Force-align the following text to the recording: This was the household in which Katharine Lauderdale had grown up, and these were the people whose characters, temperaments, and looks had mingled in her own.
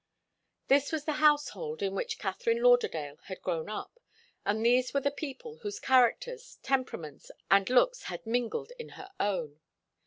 This 0.67 0.91
was 0.91 1.05
the 1.05 1.17
household 1.21 1.83
in 1.83 1.93
which 1.93 2.17
Katharine 2.17 2.63
Lauderdale 2.63 3.19
had 3.25 3.43
grown 3.43 3.69
up, 3.69 3.99
and 4.47 4.65
these 4.65 4.95
were 4.95 4.99
the 4.99 5.11
people 5.11 5.57
whose 5.57 5.79
characters, 5.79 6.57
temperaments, 6.63 7.29
and 7.51 7.69
looks 7.69 8.05
had 8.05 8.25
mingled 8.25 8.71
in 8.79 8.89
her 8.97 9.11
own. 9.19 9.59